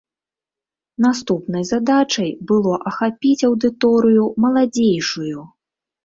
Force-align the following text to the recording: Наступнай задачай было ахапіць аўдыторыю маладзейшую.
Наступнай 1.05 1.63
задачай 1.71 2.31
было 2.51 2.73
ахапіць 2.91 3.45
аўдыторыю 3.49 4.23
маладзейшую. 4.47 5.37